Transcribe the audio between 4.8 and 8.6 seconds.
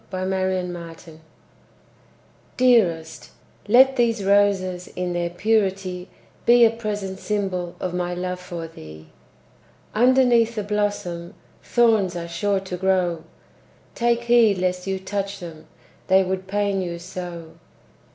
In their purity, Be a present symbol Of my love